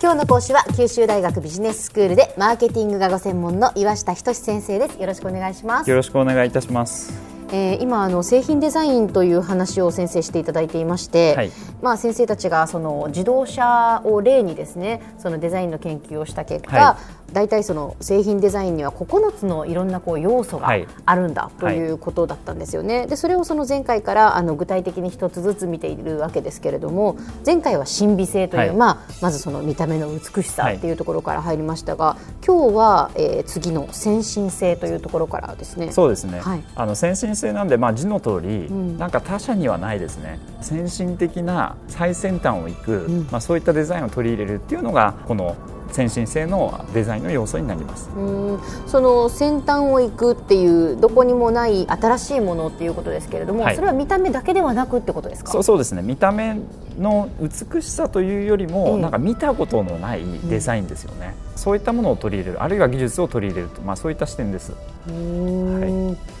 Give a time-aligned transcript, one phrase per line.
[0.00, 4.96] 今日の講師は九州大学ビジネススクールでマーケティングがご専門の岩下仁先生です。
[4.96, 5.90] よろしくお願いします。
[5.90, 7.12] よろしくお願いいたします。
[7.50, 11.50] えー、今あの製品デザインという話を先生していただいていまして、はい、
[11.82, 16.98] まあ、先生たちがその自動車を例にですねそのデザインの研究をした結果、は
[17.32, 20.70] 大体その製品デザインには9つのいろんなこう要素が
[21.04, 23.06] あるんだということだったんですよね。
[23.06, 35.92] でそれをその前回からあの具体的に一つずつ見ているわけですけれども前回は神秘性という、はい、まあ、まずその見た目の美しさっていうところから入りましたが、はい、今日は、えー、次の先進性というところからですね。
[35.92, 40.38] そうですね、はい、あの先進性なんで、まあ、字の通り、うん、なんか他社にはないですね。
[40.60, 45.56] 先進的な最先端をいく、うん、まあ、そういったデザインを取り入れるっていうのがこの
[45.90, 48.08] 先進性のデザインの要素になります。
[48.86, 55.52] その先端をいくっていうどこにもない新しいものっていうことですけれども、はい、それは見た目だけではなくってことですか？
[55.52, 56.02] そうそうですね。
[56.02, 56.56] 見た目
[56.98, 62.62] の美しさというよりも、えなんか見たことのないデザインですよね、うん、そういったものを取り入れる。
[62.62, 64.72] あるいは技術を取り入れると、まあ、そういった視点です。
[64.72, 64.76] は
[66.14, 66.37] い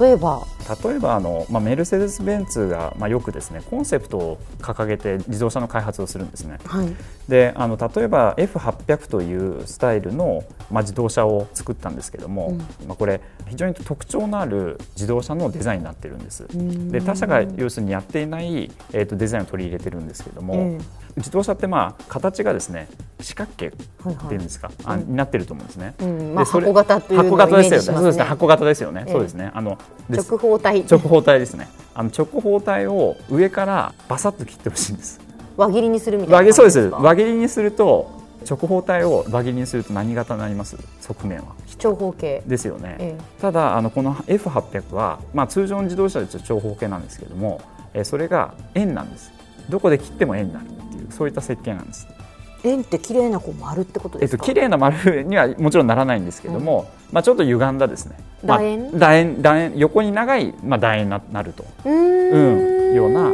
[0.00, 0.46] 例えば？
[0.84, 6.58] 例えばあの、まあ、メルセデス・ベンツが、まあ、よくですねコンセプトを掲げて自動車の開発をするんですね。
[6.64, 6.88] はい、
[7.28, 16.46] であの例えば F800 というスタイルの、まあ、自動車を作ったんですけども、うん、まあ、これ非常に特徴のある自動車のデザインになってるんです。
[16.90, 20.80] で他社が要するにやっていない、えーと、デザインを取り入れてるんですけども、えー、
[21.16, 22.88] 自動車ってまあ形がですね
[23.22, 25.94] 四角形っていうんですか、はいはい、あになってると思うんですね。
[26.00, 26.34] うん。
[26.34, 27.98] まあ、箱型という箱型ですよね。
[27.98, 28.24] そうですね。
[28.24, 29.04] 箱型ですよね。
[29.06, 29.50] えー、そうですね。
[29.54, 30.84] あの直方体。
[30.84, 31.68] 直方体ですね。
[31.94, 35.20] あの直方体を上からバサッと切ってほしいんです。
[35.56, 36.80] 輪切りにするみたいなそうです。
[36.88, 38.10] 輪切りにすると
[38.48, 40.76] 直方体を輪切りにすると何型になります？
[41.00, 41.54] 側面は。
[41.78, 42.42] 長方形。
[42.46, 47.60] ですよね、ええ、ただあのこの F800 は、まあ、通常の自動車で長方形なんですけども、
[47.94, 49.32] えそれが円なんです。
[49.70, 52.06] どこで切っても円になるっていうそういった設計なんです
[52.64, 58.16] 円って綺麗なこう丸ってことですか、えっと綺麗な丸にはもちろんならないんですけども、うん、まあ、ちょっと歪んだですね。
[58.44, 59.42] 楕円、まあ、楕円？
[59.42, 61.64] 楕円横に長い、まあ、楕円になると。
[61.84, 63.30] うん、ような。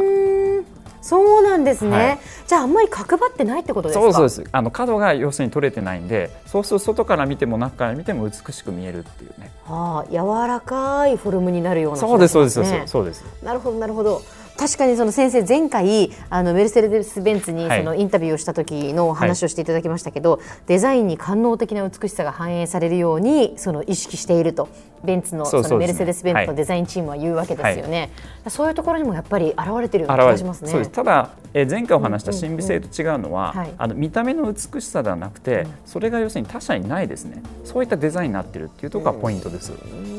[0.99, 4.03] そうなんですね、はい、じゃああんまり角張ってないってことですか？
[4.03, 4.49] そうそうです。
[4.51, 9.49] あの角が要するに取れてないんでそうすると外から見ても中から見ても美しく見えるっていうね。
[9.69, 12.87] ああ柔らかいフォルムになるような、ね、そうですそうです。
[12.87, 13.23] そうです。
[13.41, 14.21] なるほどなるほど
[14.57, 24.69] 確かにその先生前回あのメルセデス・ベンツにそのインタビューをした時の話をしていただきましたけど、はい、デザインに官能的な美しさが反映されるようにその意識していると
[25.03, 28.11] ベンツのそのメルセデス・ベンツのデザインチームは言うわけですよね、
[28.43, 30.85] はい、そういうところにもやっぱり現れてるような気がしますね。
[30.87, 37.43] ただ、え前回お話した神秘性と違うのは、あの見た目の美しさではなくて、うん、それが要するに他社にないですね。
[37.63, 39.71] そういったデザインになってるっていうところがポイントです。
[39.71, 40.16] はい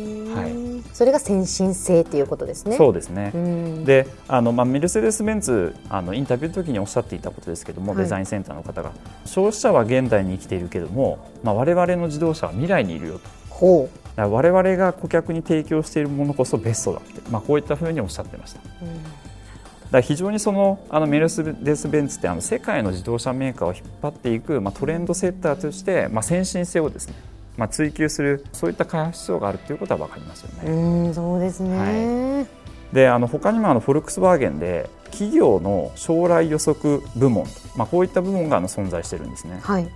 [0.98, 2.76] それが先進性っていうことですね。
[2.76, 3.30] そうですね。
[3.84, 8.90] で、あのまあメルセデスベンツあのインタビューの時におっしゃっていたことですけども、はい、デザインセンターの方が
[9.24, 13.28] 消費者は現代に生きているけども、まあ我々の自動車は未来にいるよと。
[13.48, 14.16] ほう。
[14.16, 18.60] だ我々が顧客に提供しているものこそベストだって、まあこういったふうにおっしゃってました。
[18.82, 19.28] うん
[19.90, 27.14] だ非常にそのあのメルセデス・ベンツってあの世界の自動車メーカーを引っ張っていく、まあ、トレンドセッターとして、まあ、先進性をですね
[27.58, 30.70] まあ、追求するそういった開発思想があるということは分かりますよね。
[30.70, 32.46] うんそうですね、は
[32.92, 37.46] い、であの他にもあのフォルクスワーゲンで企業の将来予測部門、
[37.76, 39.58] まあ、こういった部門があの存在してるんですね。
[39.60, 39.88] はい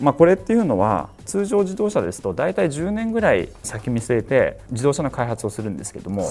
[0.00, 6.22] まあ、これっていうのは通常自動車ですと大体10年ぐらい先見据えて自動車の開発をするんですけども、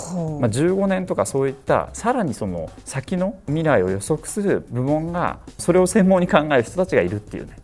[0.41, 7.60] まあ、15年とかそういったさらにその先の未来を予測する部門がそれを専門に考える人たちがいるっていうね。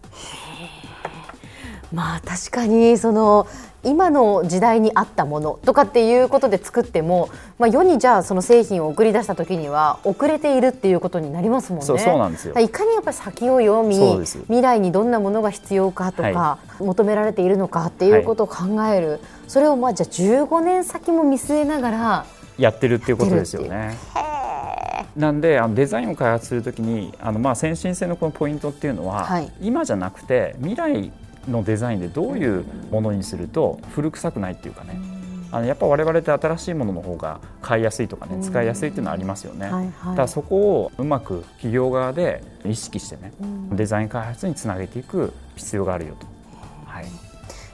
[1.94, 3.48] まあ確かにその
[3.84, 11.86] 今の時代に合ったものとかっていうことで作っても、まあ、世にじゃあその製品を送り出した時には遅れているっていうことになりますもんね。
[11.86, 12.60] そうなんですよ。
[12.60, 22.26] いかにやっぱり先を読み未来にどんなものが必要かとか、はい、求められているのかっていうことを考える、はい、それをまあじゃあ15年先も見据えながら
[22.58, 23.98] やってるっていうことですよね。
[25.16, 31.12] なんであのデザインを開発するときにあのまあ先進性のこのポイントっていうのは、はい、今じゃなくて未来
[31.48, 35.00] のデザインでどういうものにすると古臭くないっていうかね。
[35.50, 43.32] あのやっぱ我々って新しいものの方が買いやすいとかね使いやすいっていうのはありますよね、はいはい、だからそこをうまく企業側で意識してね
[43.72, 46.28] デザイン開発につなげていく必要があるよと、
[46.86, 47.06] はい、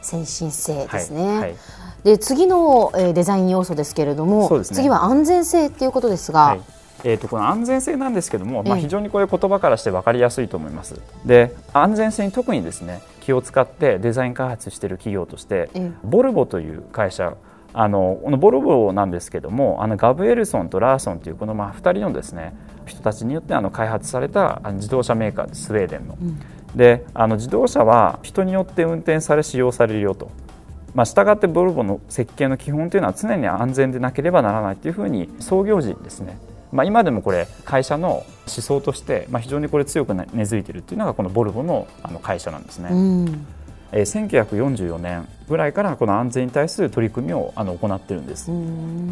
[0.04, 1.40] 先進性ですね、はい。
[1.40, 1.56] はい、
[2.04, 6.60] で次のデザイン要素ですけれども、ね、次は安全性っていうことですが、
[7.04, 11.02] えー、とこの安全性なんですけども、まあ、非常にこれ言葉からして分かりやすいと思います。
[11.26, 15.70] で安全性に特にですね気を使ってデザイン開発している企業として、
[16.04, 17.36] ボルボという会社
[17.74, 22.54] あのこのボルボなんですけどもあのガブエルソンとラーソンというこのまあ2人のですね
[22.86, 26.18] 人たちによってあの開発された自動車メーカースウェーデンの。
[26.22, 26.40] うん。
[26.75, 30.31] であの自動車は人によって運転され使用されるよと、
[30.96, 36.38] まあ、従ってボルボの設計の基本というのは常に安全でなければならないというふうに創業時ですね、
[36.74, 42.90] まあ、今でもこれ会社の思想として、まあ、非常にこれ強く根付いているというのがこのボルボのあの会社なんですね。
[42.92, 43.46] うん
[43.94, 48.52] え1944年ぐらいからこの安全に対する取り組みをあの行っているんです。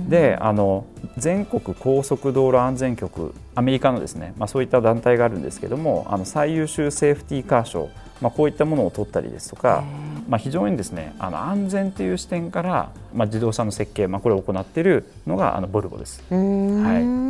[0.09, 0.85] であの
[1.17, 7.89] 全国高速道路安全局アメリカのですね、まあ、そういった団体があるんですけどもあの最優秀セーフティーカー賞、
[8.21, 9.83] まあ、こういったものを取ったりですとか、
[10.27, 16.23] まあ、非常にですねあの安全という視点から、まあ、自動車の設計、まあ、これを行っているのがあのボルボです。
[16.31, 17.20] はい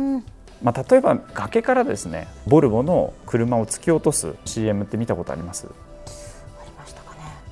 [0.62, 5.66] まあ、例えば崖からですねボルボの車を突き落とす CM って見たことあります？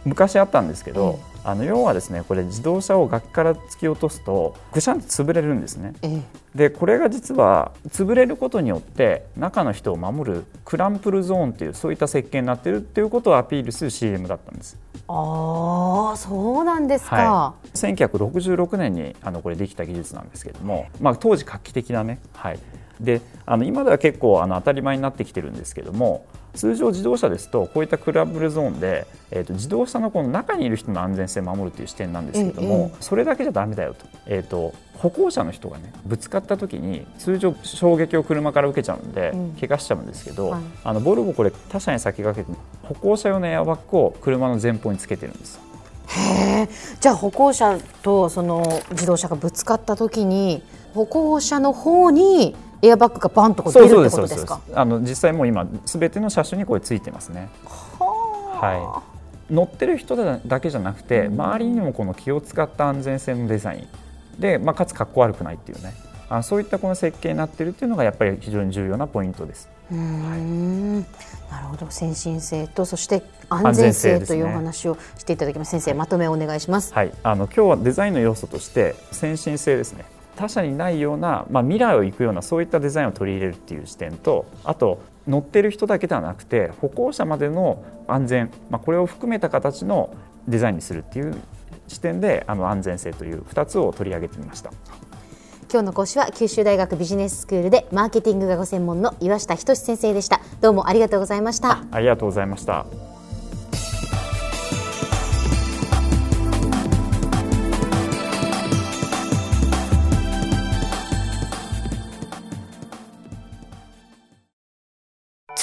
[0.04, 6.24] 昔あったんですけど、うん、あの要はですねこれ自動車を崖から突き落とすとぐしゃんと潰れるんですね、うん、
[6.54, 14.78] でこれが実は潰れることによって中の人を守るクランプルゾーンというそういった設計になっているっていうことをアピールする CM だったんです。
[15.06, 22.60] ああそうなんですか、はい、1966年にあのこれできた技術なんですけれども、まあ、当時画期的なね、はい、
[23.00, 45.60] であの今では結構あの当たり前になってきてるんですけども通常自動車ですとこういったクラブルゾーンで、えーと、自動車のこの中にいる人の安全性を守るという視点なんですけども、それだけじゃだめだよと,、えーと、歩行者の人がねぶつかった時に通常衝撃を車から受けちゃうんで、うん、怪我しちゃうんですけど、はい、あのボルボこれ他社に先駆けて歩行者用のエアバッグを車の前方につけてるんです。
[46.08, 46.68] へ
[47.00, 50.62] じゃあ歩行者とその自動車がぶつかった時に
[50.92, 54.60] 歩行者の方にエアバッグがバンとこう出るってことですか？
[54.74, 57.48] あの実際もう今すべての車種にこれついてますね。
[57.98, 59.02] は
[59.50, 64.40] い、乗ってる人だけじゃなくて、周りにもこの気を使った安全性のデザイン。
[64.40, 65.94] で、まあ、かつかっこ悪くないっていうね。
[66.30, 69.68] あそういったこの設計になっているっていうのがやっぱり非常に重要なポイントです。
[69.90, 70.40] うん、はい、
[71.50, 71.90] なるほど。
[71.90, 76.94] 先進性とそして安全性というお話をしていただきます、ね、先生まとめをお願いします。
[76.94, 80.04] はい、あの今日はデザインの要素として先進性ですね。
[80.40, 90.14] 他社にないような、まあ、未来を行くようなそういったデザインを取り入れるっていう視点とあと乗ってる人だけではなくて歩行者までの安全、まあ、これを含めた形の
[90.48, 91.36] デザインにするっていう
[91.88, 94.70] 視点であの安全性という2つを取り上げてみました。
[95.70, 100.40] 今日の講師は九州大学ビジネススクールでマーケティングがご専門の岩下仁先生でした。
[100.60, 101.84] どうもありがとうございました。
[101.92, 103.09] ありがとうございました